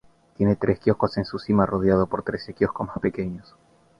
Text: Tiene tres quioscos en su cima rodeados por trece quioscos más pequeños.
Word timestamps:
Tiene 0.35 0.55
tres 0.55 0.79
quioscos 0.79 1.15
en 1.19 1.25
su 1.25 1.37
cima 1.37 1.67
rodeados 1.67 2.09
por 2.09 2.23
trece 2.23 2.55
quioscos 2.55 2.87
más 2.87 2.97
pequeños. 2.97 3.55